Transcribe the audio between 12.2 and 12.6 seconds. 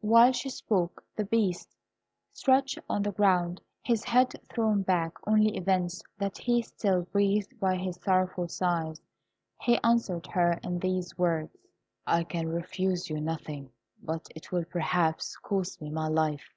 can